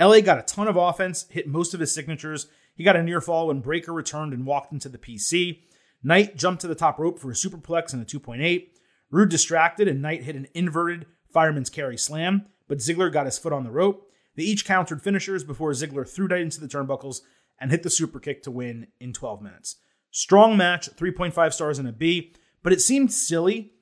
[0.00, 2.48] LA got a ton of offense, hit most of his signatures.
[2.74, 5.60] He got a near fall when Breakker returned and walked into the PC.
[6.02, 8.68] Knight jumped to the top rope for a superplex and a 2.8.
[9.10, 13.52] Roode distracted, and Knight hit an inverted fireman's carry slam, but Ziggler got his foot
[13.52, 14.10] on the rope.
[14.36, 17.20] They each countered finishers before Ziggler threw Knight into the turnbuckles
[17.58, 19.76] and hit the super kick to win in 12 minutes.
[20.10, 23.72] Strong match, 3.5 stars and a B, but it seemed silly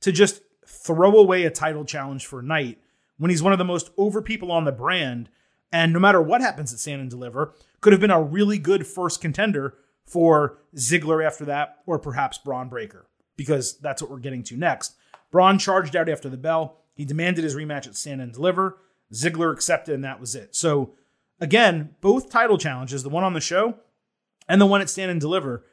[0.00, 2.78] to just throw away a title challenge for Knight
[3.18, 5.28] when he's one of the most over people on the brand.
[5.70, 8.86] And no matter what happens at Stand and Deliver, could have been a really good
[8.86, 9.74] first contender
[10.06, 13.06] for Ziggler after that, or perhaps Bron Breakker,
[13.36, 14.94] because that's what we're getting to next.
[15.30, 16.78] Braun charged out after the bell.
[16.94, 18.78] He demanded his rematch at Stand and Deliver.
[19.12, 20.54] Ziggler accepted, and that was it.
[20.54, 20.94] So,
[21.40, 23.76] again, both title challenges, the one on the show
[24.48, 25.64] and the one at Stand and Deliver,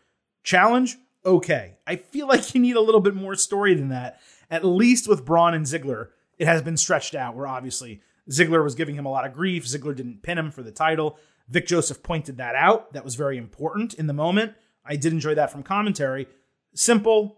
[0.44, 1.78] challenge, okay.
[1.88, 4.20] I feel like you need a little bit more story than that.
[4.50, 8.76] At least with Bron and Ziggler, it has been stretched out where obviously Ziggler was
[8.76, 9.66] giving him a lot of grief.
[9.66, 11.18] Ziggler didn't pin him for the title.
[11.48, 12.94] Vic Joseph pointed that out.
[12.94, 14.54] That was very important in the moment.
[14.86, 16.28] I did enjoy that from commentary.
[16.74, 17.38] Simple.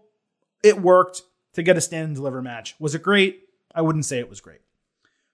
[0.62, 1.22] It worked
[1.54, 2.74] to get a stand and deliver match.
[2.78, 3.48] Was it great?
[3.74, 4.60] I wouldn't say it was great.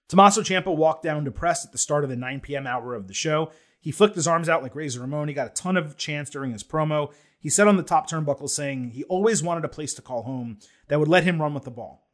[0.07, 2.65] Tommaso Ciampa walked down depressed at the start of the 9 p.m.
[2.65, 3.51] hour of the show.
[3.79, 5.27] He flicked his arms out like Razor Ramon.
[5.27, 7.13] He got a ton of chance during his promo.
[7.39, 10.59] He said on the top turnbuckle saying he always wanted a place to call home
[10.87, 12.07] that would let him run with the ball.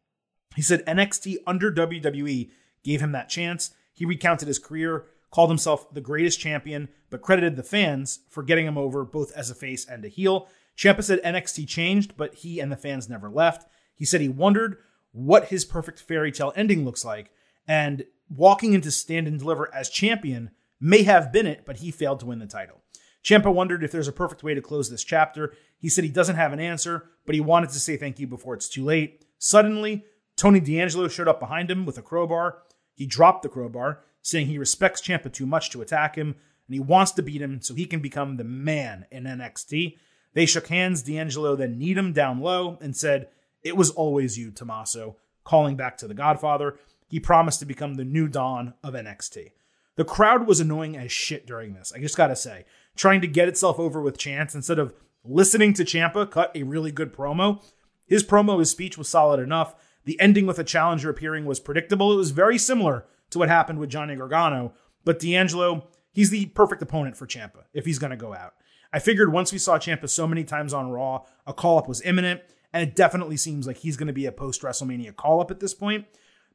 [0.56, 2.52] He said NXT under WWE
[2.84, 3.72] gave him that chance.
[3.94, 8.66] He recounted his career, called himself the greatest champion, but credited the fans for getting
[8.66, 10.48] him over both as a face and a heel.
[10.78, 13.68] Ciampa said NXT changed, but he and the fans never left.
[13.96, 14.78] He said he wondered
[15.12, 17.32] what his perfect fairy tale ending looks like,
[17.68, 22.20] and walking into Stand and Deliver as champion may have been it, but he failed
[22.20, 22.82] to win the title.
[23.26, 25.54] Ciampa wondered if there's a perfect way to close this chapter.
[25.80, 28.54] He said he doesn't have an answer, but he wanted to say thank you before
[28.54, 29.26] it's too late.
[29.40, 32.60] Suddenly, Tony D'Angelo showed up behind him with a crowbar.
[32.94, 36.36] He dropped the crowbar, saying he respects Ciampa too much to attack him,
[36.68, 39.98] and he wants to beat him so he can become the man in NXT.
[40.34, 41.02] They shook hands.
[41.02, 43.30] D'Angelo then kneed him down low and said,
[43.64, 46.78] It was always you, Tommaso, calling back to the Godfather.
[47.08, 49.52] He promised to become the new Don of NXT.
[49.96, 51.94] The crowd was annoying as shit during this.
[51.96, 55.86] I just gotta say, trying to get itself over with chance instead of listening to
[55.86, 57.64] Ciampa cut a really good promo.
[58.06, 59.76] His promo, his speech was solid enough.
[60.04, 62.14] The ending with a challenger appearing was predictable.
[62.14, 66.82] It was very similar to what happened with Johnny Gargano, but D'Angelo, he's the perfect
[66.82, 68.54] opponent for Ciampa if he's to go out.
[68.94, 72.02] I figured once we saw Ciampa so many times on Raw, a call up was
[72.04, 75.52] imminent, and it definitely seems like he's going to be a post WrestleMania call up
[75.52, 76.06] at this point.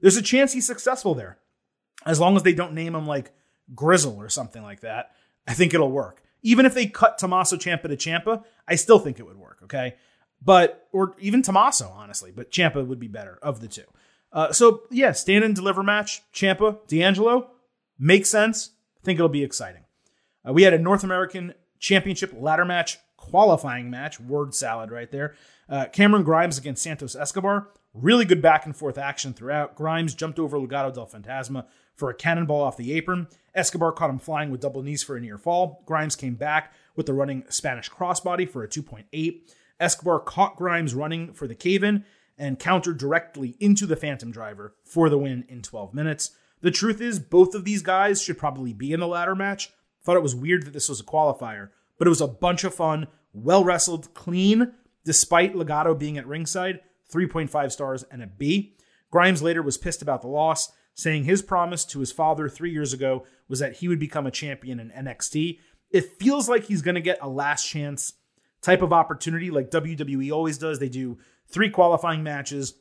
[0.01, 1.39] There's a chance he's successful there.
[2.07, 3.33] As long as they don't name him like
[3.75, 5.13] Grizzle or something like that,
[5.47, 6.23] I think it'll work.
[6.43, 9.97] Even if they cut Tommaso Ciampa to Ciampa, I still think it would work, okay?
[10.43, 13.85] But, or even Tommaso, honestly, but Ciampa would be better of the two.
[14.33, 17.51] Uh, so, yeah, stand and deliver match, Ciampa, D'Angelo,
[17.99, 18.71] makes sense.
[18.99, 19.85] I think it'll be exciting.
[20.49, 25.35] Uh, we had a North American Championship ladder match, qualifying match, word salad right there.
[25.69, 27.69] Uh, Cameron Grimes against Santos Escobar.
[27.93, 29.75] Really good back and forth action throughout.
[29.75, 33.27] Grimes jumped over Legado del Fantasma for a cannonball off the apron.
[33.55, 35.83] Escobar caught him flying with double knees for a near fall.
[35.87, 39.41] Grimes came back with the running Spanish crossbody for a 2.8.
[39.81, 42.05] Escobar caught Grimes running for the cave in
[42.39, 46.31] and countered directly into the Phantom Driver for the win in 12 minutes.
[46.61, 49.71] The truth is, both of these guys should probably be in the ladder match.
[50.03, 52.75] Thought it was weird that this was a qualifier, but it was a bunch of
[52.75, 54.73] fun, well wrestled, clean,
[55.05, 56.81] despite Legado being at ringside.
[57.13, 58.77] 3.5 stars and a B.
[59.11, 62.93] Grimes later was pissed about the loss, saying his promise to his father three years
[62.93, 65.59] ago was that he would become a champion in NXT.
[65.91, 68.15] It feels like he's going to get a last chance
[68.63, 70.79] type of opportunity like WWE always does.
[70.79, 71.19] They do
[71.49, 72.75] three qualifying matches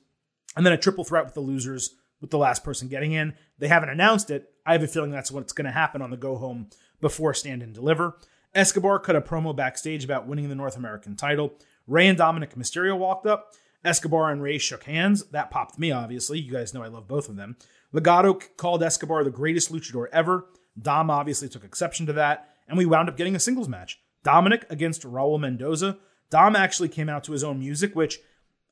[0.56, 3.34] and then a triple threat with the losers, with the last person getting in.
[3.58, 4.52] They haven't announced it.
[4.66, 6.70] I have a feeling that's what's going to happen on the go home
[7.02, 8.18] before Stand and Deliver.
[8.54, 11.54] Escobar cut a promo backstage about winning the North American title.
[11.88, 13.54] Rey and Dominic Mysterio walked up.
[13.84, 15.26] Escobar and Rey shook hands.
[15.28, 16.40] That popped me, obviously.
[16.40, 17.58] You guys know I love both of them.
[17.94, 20.48] Legado called Escobar the greatest luchador ever.
[20.80, 24.00] Dom obviously took exception to that, and we wound up getting a singles match.
[24.24, 25.98] Dominic against Raul Mendoza.
[26.30, 28.20] Dom actually came out to his own music, which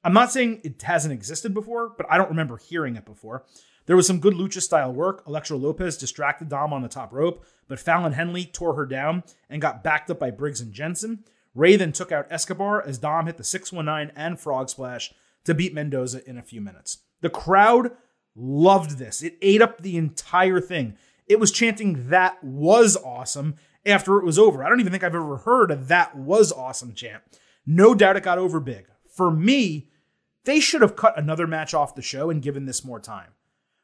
[0.03, 3.45] I'm not saying it hasn't existed before, but I don't remember hearing it before.
[3.87, 5.23] There was some good lucha style work.
[5.25, 9.61] Elektra Lopez distracted Dom on the top rope, but Fallon Henley tore her down and
[9.61, 11.23] got backed up by Briggs and Jensen.
[11.57, 15.11] Rey then took out Escobar as Dom hit the 619 and Frog Splash
[15.43, 16.99] to beat Mendoza in a few minutes.
[17.21, 17.93] The crowd
[18.35, 19.23] loved this.
[19.23, 20.97] It ate up the entire thing.
[21.25, 23.55] It was chanting, That was awesome
[23.87, 24.63] after it was over.
[24.63, 27.23] I don't even think I've ever heard a That was awesome chant.
[27.65, 28.85] No doubt it got over big.
[29.09, 29.89] For me,
[30.43, 33.31] they should have cut another match off the show and given this more time.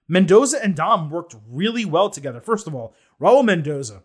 [0.08, 2.40] Mendoza and Dom worked really well together.
[2.40, 4.04] First of all, Raul Mendoza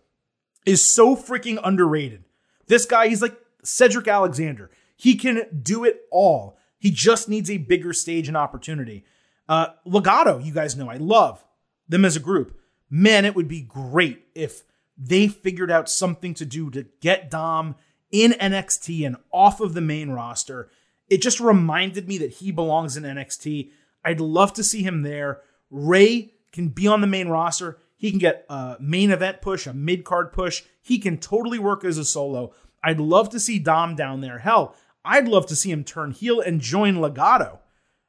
[0.64, 2.24] is so freaking underrated.
[2.66, 4.71] This guy, he's like Cedric Alexander.
[4.97, 6.59] He can do it all.
[6.79, 9.05] He just needs a bigger stage and opportunity.
[9.49, 11.44] Uh, Legado, you guys know I love
[11.88, 12.59] them as a group.
[12.90, 14.62] Man, it would be great if
[14.97, 17.77] they figured out something to do to get Dom
[18.11, 20.71] in NXT and off of the main roster
[21.09, 23.71] it just reminded me that he belongs in NXT.
[24.05, 25.40] I'd love to see him there.
[25.71, 27.79] Rey can be on the main roster.
[27.97, 30.62] He can get a main event push, a mid card push.
[30.81, 32.53] He can totally work as a solo.
[32.82, 34.38] I'd love to see Dom down there.
[34.38, 37.58] Hell, I'd love to see him turn heel and join Legado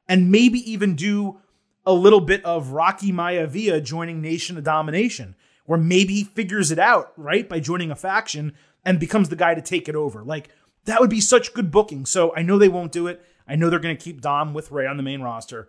[0.08, 1.40] and maybe even do
[1.86, 6.78] a little bit of Rocky Maivia joining Nation of Domination, where maybe he figures it
[6.78, 8.54] out, right, by joining a faction
[8.84, 10.22] and becomes the guy to take it over.
[10.22, 10.50] Like,
[10.84, 12.06] that would be such good booking.
[12.06, 13.24] So I know they won't do it.
[13.46, 15.68] I know they're going to keep Dom with Rey on the main roster.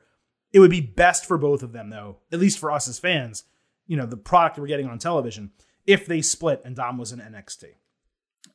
[0.53, 3.45] It would be best for both of them, though, at least for us as fans,
[3.87, 5.51] you know, the product we're getting on television,
[5.85, 7.65] if they split and Dom was in NXT.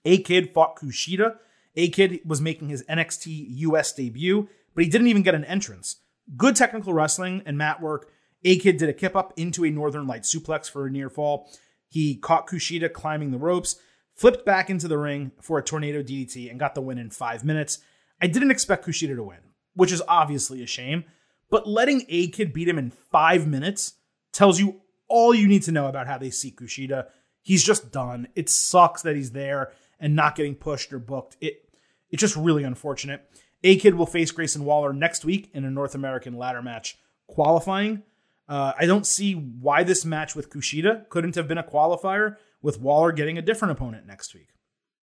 [0.06, 1.36] A Kid fought Kushida.
[1.74, 5.96] A Kid was making his NXT US debut, but he didn't even get an entrance.
[6.36, 8.10] Good technical wrestling and mat work.
[8.44, 11.50] A Kid did a kip up into a Northern Light suplex for a near fall.
[11.88, 13.76] He caught Kushida climbing the ropes,
[14.14, 17.44] flipped back into the ring for a tornado DDT, and got the win in five
[17.44, 17.80] minutes.
[18.22, 19.40] I didn't expect Kushida to win,
[19.74, 21.04] which is obviously a shame,
[21.50, 23.94] but letting A Kid beat him in five minutes
[24.32, 27.06] tells you all you need to know about how they see Kushida.
[27.42, 28.28] He's just done.
[28.36, 31.36] It sucks that he's there and not getting pushed or booked.
[31.40, 31.68] It
[32.10, 33.28] it's just really unfortunate.
[33.64, 38.02] A Kid will face Grayson Waller next week in a North American ladder match qualifying.
[38.48, 42.80] Uh, I don't see why this match with Kushida couldn't have been a qualifier with
[42.80, 44.50] Waller getting a different opponent next week.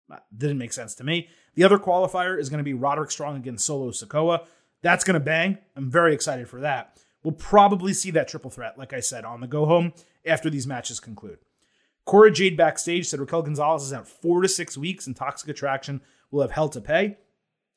[0.09, 1.29] That didn't make sense to me.
[1.55, 4.47] The other qualifier is going to be Roderick Strong against Solo Sikoa.
[4.83, 5.59] That's going to bang.
[5.77, 6.99] I'm very excited for that.
[7.25, 9.93] We'll probably see that triple threat, like I said, on the go home
[10.27, 11.39] after these matches conclude.
[12.05, 16.01] Cora Jade backstage said Raquel Gonzalez is out four to six weeks and Toxic Attraction
[16.31, 17.19] will have hell to pay.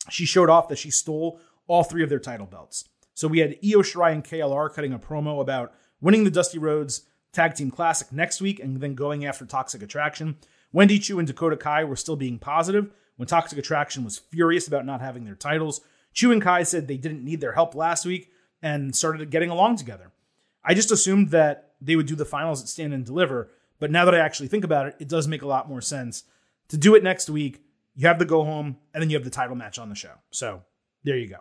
[0.09, 2.87] She showed off that she stole all three of their title belts.
[3.13, 7.03] So we had Io Shirai and KLR cutting a promo about winning the Dusty Rhodes
[7.31, 10.37] Tag Team Classic next week and then going after Toxic Attraction.
[10.71, 14.85] Wendy Choo and Dakota Kai were still being positive when Toxic Attraction was furious about
[14.85, 15.81] not having their titles.
[16.13, 19.77] Chu and Kai said they didn't need their help last week and started getting along
[19.77, 20.11] together.
[20.63, 24.05] I just assumed that they would do the finals at Stand and Deliver, but now
[24.05, 26.23] that I actually think about it, it does make a lot more sense
[26.69, 27.61] to do it next week.
[27.95, 30.13] You have the go home, and then you have the title match on the show.
[30.31, 30.63] So
[31.03, 31.37] there you go.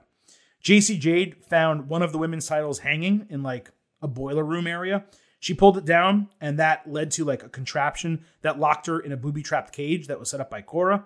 [0.61, 3.70] Jacy Jayne found one of the women's titles hanging in like
[4.01, 5.05] a boiler room area.
[5.40, 9.12] She pulled it down, and that led to like a contraption that locked her in
[9.12, 11.05] a booby trapped cage that was set up by Cora.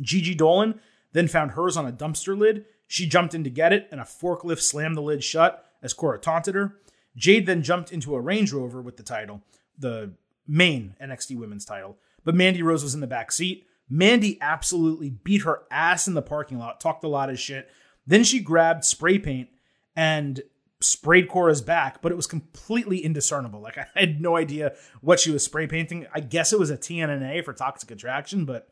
[0.00, 0.78] Gigi Dolin
[1.12, 2.66] then found hers on a dumpster lid.
[2.86, 6.18] She jumped in to get it, and a forklift slammed the lid shut as Cora
[6.18, 6.76] taunted her.
[7.16, 9.40] Jade then jumped into a Range Rover with the title,
[9.78, 10.12] the
[10.46, 11.98] main NXT women's title.
[12.24, 13.66] But Mandy Rose was in the back seat.
[13.88, 17.68] Mandy absolutely beat her ass in the parking lot, talked a lot of shit.
[18.06, 19.48] Then she grabbed spray paint
[19.94, 20.42] and
[20.80, 23.60] sprayed Cora's back, but it was completely indiscernible.
[23.60, 26.06] Like I had no idea what she was spray painting.
[26.14, 28.68] I guess it was a TNNA for toxic attraction, but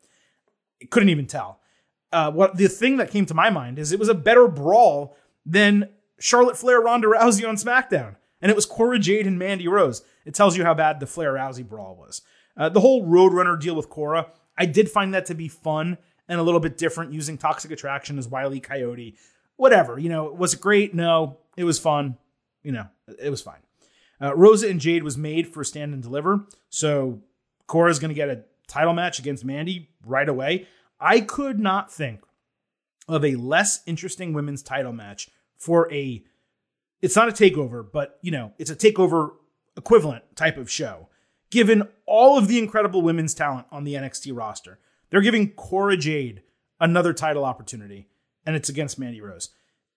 [0.79, 1.59] it couldn't even tell.
[2.11, 5.17] Uh, what the thing that came to my mind is it was a better brawl
[5.45, 10.03] than Charlotte Flair Ronda Rousey on SmackDown, and it was Cora Jade and Mandy Rose.
[10.25, 12.21] It tells you how bad the Flair Rousey brawl was.
[12.57, 14.27] Uh, the whole Roadrunner deal with Cora,
[14.57, 18.19] I did find that to be fun and a little bit different using Toxic Attraction
[18.19, 19.15] as Wiley Coyote.
[19.55, 20.93] Whatever, you know, was it great?
[20.93, 22.17] No, it was fun.
[22.63, 23.61] You know, it was fine.
[24.21, 27.21] Uh, Rosa and Jade was made for Stand and Deliver, so
[27.67, 30.67] Cora's going to get a title match against Mandy right away.
[30.99, 32.21] I could not think
[33.07, 36.25] of a less interesting women's title match for a.
[37.03, 39.31] It's not a takeover, but you know, it's a takeover
[39.75, 41.09] equivalent type of show
[41.51, 44.79] given all of the incredible women's talent on the NXT roster.
[45.09, 46.43] They're giving Cora Jade
[46.79, 48.07] another title opportunity,
[48.45, 49.49] and it's against Mandy Rose.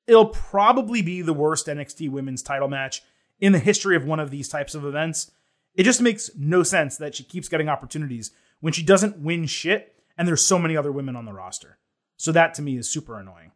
[0.09, 3.03] It'll probably be the worst NXT women's title match
[3.39, 5.31] in the history of one of these types of events.
[5.75, 9.95] It just makes no sense that she keeps getting opportunities when she doesn't win shit,
[10.19, 11.79] and there's so many other women on the roster.
[12.17, 13.53] So that to me is super annoying.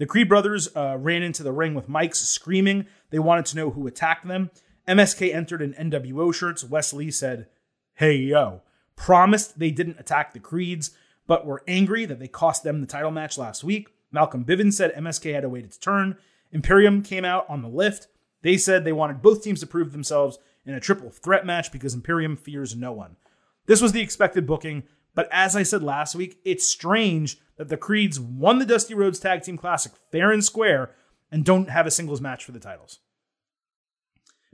[0.00, 2.86] The Creed brothers uh, ran into the ring with mics screaming.
[3.10, 4.50] They wanted to know who attacked them.
[4.88, 6.64] MSK entered in NWO shirts.
[6.64, 7.48] Wes Lee said,
[7.96, 8.62] Hey, yo,
[8.96, 10.92] promised they didn't attack the Creeds,
[11.26, 13.88] but were angry that they cost them the title match last week.
[14.10, 16.16] Malcolm Bivens said MSK had to wait its turn.
[16.50, 18.06] Imperium came out on the lift.
[18.40, 21.92] They said they wanted both teams to prove themselves in a triple threat match because
[21.92, 23.16] Imperium fears no one.
[23.66, 24.84] This was the expected booking,
[25.20, 29.18] but as I said last week, it's strange that the Creeds won the Dusty Rhodes
[29.18, 30.94] Tag Team Classic fair and square
[31.30, 33.00] and don't have a singles match for the titles.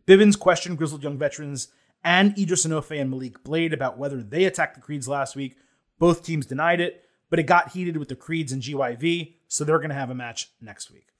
[0.08, 1.68] Bivens questioned Grizzled Young Veterans
[2.02, 5.56] and Edris Enofe and Malik Blade about whether they attacked the Creeds last week.
[6.00, 9.78] Both teams denied it, but it got heated with the Creeds and GYV, so they're
[9.78, 11.10] going to have a match next week.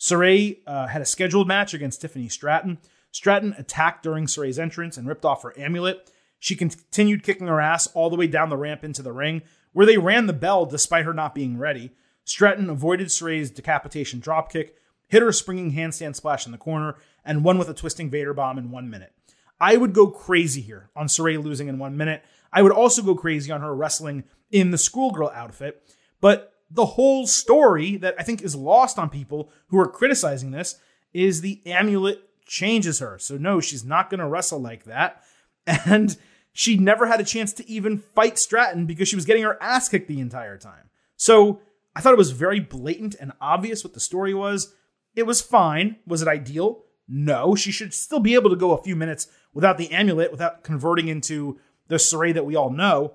[0.00, 2.78] Sarray uh, had a scheduled match against Tiffany Stratton.
[3.12, 6.10] Stratton attacked during Sarray's entrance and ripped off her amulet.
[6.40, 9.86] She continued kicking her ass all the way down the ramp into the ring, where
[9.86, 11.92] they ran the bell despite her not being ready.
[12.24, 14.70] Stratton avoided Sarray's decapitation dropkick,
[15.06, 18.58] hit her springing handstand splash in the corner, and won with a twisting Vader bomb
[18.58, 19.12] in one minute.
[19.60, 22.24] I would go crazy here on Sarray losing in one minute.
[22.52, 25.82] I would also go crazy on her wrestling in the schoolgirl outfit.
[26.20, 30.76] But the whole story that I think is lost on people who are criticizing this
[31.12, 33.18] is the amulet changes her.
[33.18, 35.22] So, no, she's not going to wrestle like that.
[35.66, 36.16] And
[36.52, 39.88] she never had a chance to even fight Stratton because she was getting her ass
[39.88, 40.90] kicked the entire time.
[41.16, 41.60] So,
[41.94, 44.74] I thought it was very blatant and obvious what the story was.
[45.16, 45.96] It was fine.
[46.06, 46.84] Was it ideal?
[47.08, 47.54] No.
[47.54, 51.08] She should still be able to go a few minutes without the amulet, without converting
[51.08, 53.14] into the Sarray that we all know.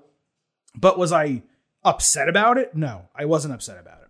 [0.74, 1.42] But was I
[1.82, 2.74] upset about it?
[2.74, 4.08] No, I wasn't upset about it.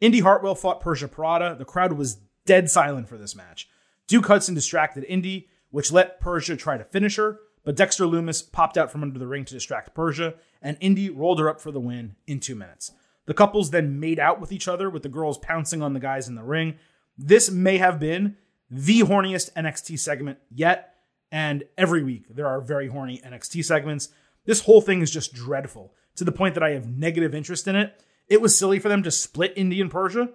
[0.00, 1.56] Indi Hartwell fought Persia Pirotta.
[1.56, 3.68] The crowd was dead silent for this match.
[4.08, 8.78] Duke Hudson distracted Indy, which let Persia try to finish her, but Dexter Lumis popped
[8.78, 11.80] out from under the ring to distract Persia, and Indi rolled her up for the
[11.80, 12.92] win in two minutes.
[13.26, 16.28] The couples then made out with each other, with the girls pouncing on the guys
[16.28, 16.76] in the ring.
[17.16, 18.36] This may have been
[18.70, 20.94] the horniest NXT segment yet,
[21.30, 24.08] and every week there are very horny NXT segments.
[24.46, 27.76] This whole thing is just dreadful to the point that I have negative interest in
[27.76, 28.02] it.
[28.28, 30.30] It was silly for them to split Indi and Persia.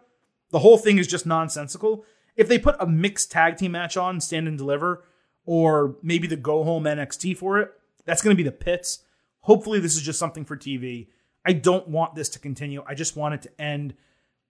[0.51, 2.05] The whole thing is just nonsensical.
[2.35, 5.03] If they put a mixed tag team match on, stand and deliver,
[5.45, 7.71] or maybe the go home NXT for it,
[8.05, 8.99] that's going to be the pits.
[9.41, 11.07] Hopefully, this is just something for TV.
[11.45, 12.83] I don't want this to continue.
[12.87, 13.93] I just want it to end.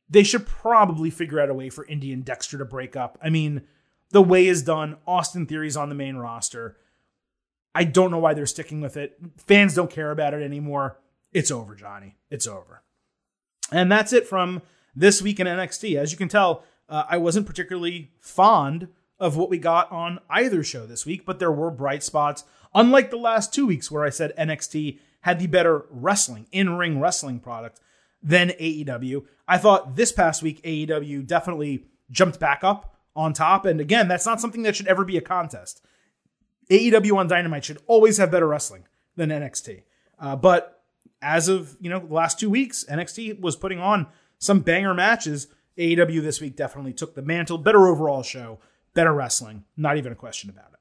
[0.09, 3.17] They should probably figure out a way for Indi and Dexter to break up.
[3.21, 3.63] I mean,
[4.11, 4.97] the way is done.
[5.05, 6.77] Austin Theory's on the main roster.
[7.73, 9.17] I don't know why they're sticking with it.
[9.37, 10.99] Fans don't care about it anymore.
[11.33, 12.15] It's over, Johnny.
[12.29, 12.83] It's over.
[13.71, 14.61] And that's it from
[14.95, 15.97] this week in NXT.
[15.97, 18.87] As you can tell, uh, I wasn't particularly fond
[19.19, 22.43] of what we got on either show this week, but there were bright spots.
[22.73, 26.99] Unlike the last two weeks where I said NXT had the better wrestling, in ring
[26.99, 27.79] wrestling product
[28.21, 33.65] than AEW, I thought this past week AEW definitely jumped back up on top.
[33.65, 35.81] And again, that's not something that should ever be a contest.
[36.69, 38.85] AEW on Dynamite should always have better wrestling
[39.15, 39.83] than NXT.
[40.19, 40.83] Uh, but
[41.21, 44.07] as of you know the last two weeks, NXT was putting on
[44.37, 45.47] some banger matches.
[45.77, 47.57] AEW this week definitely took the mantle.
[47.57, 48.59] Better overall show,
[48.95, 50.79] better wrestling, not even a question about it.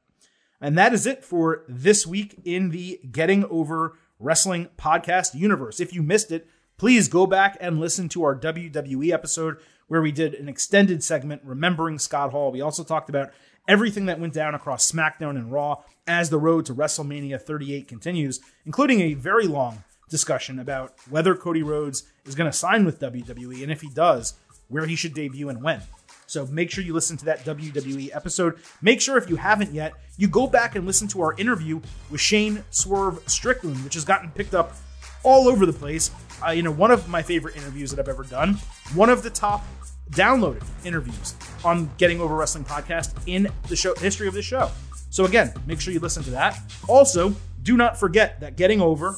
[0.61, 5.79] And that is it for this week in the Getting Over Wrestling podcast universe.
[5.79, 6.49] If you missed it,
[6.79, 9.59] please go back and listen to our WWE episode
[9.89, 12.51] where we did an extended segment remembering Scott Hall.
[12.51, 13.33] We also talked about
[13.69, 18.41] everything that went down across SmackDown and Raw as the road to WrestleMania 38 continues,
[18.65, 23.63] including a very long discussion about whether Cody Rhodes is going to sign with WWE,
[23.63, 24.35] and if he does,
[24.69, 25.83] where he should debut and when.
[26.27, 28.59] So make sure you listen to that WWE episode.
[28.83, 32.21] Make sure if you haven't yet, you go back and listen to our interview with
[32.21, 34.73] Shane Swerve Strickland, which has gotten picked up
[35.23, 36.11] all over the place.
[36.47, 38.55] Uh, you know, one of my favorite interviews that I've ever done.
[38.95, 39.65] One of the top
[40.11, 44.71] downloaded interviews on Getting Over Wrestling podcast in the show history of the show.
[45.11, 46.59] So again, make sure you listen to that.
[46.89, 49.17] Also, do not forget that Getting Over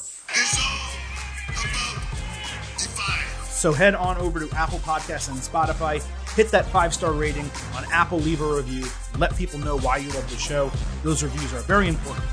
[3.67, 6.05] So head on over to Apple Podcasts and Spotify.
[6.37, 8.20] Hit that five star rating on Apple.
[8.20, 8.84] Leave a review.
[9.18, 10.70] Let people know why you love the show.
[11.03, 12.26] Those reviews are very important.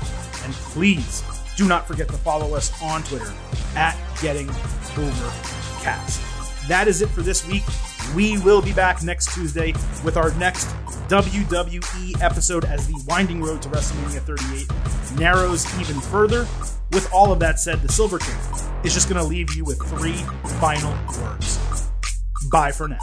[0.44, 1.24] And please
[1.56, 3.32] do not forget to follow us on Twitter
[3.76, 5.32] at Getting Over
[5.80, 6.20] Cast.
[6.68, 7.62] That is it for this week.
[8.14, 9.72] We will be back next Tuesday
[10.04, 10.66] with our next
[11.08, 16.46] WWE episode as the winding road to WrestleMania 38 narrows even further.
[16.92, 18.36] With all of that said, the Silver King
[18.84, 20.16] is just going to leave you with three
[20.60, 21.73] final words.
[22.50, 22.98] Bye for now.